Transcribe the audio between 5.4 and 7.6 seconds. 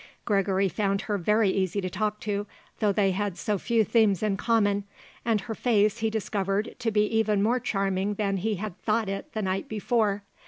her face he discovered to be even more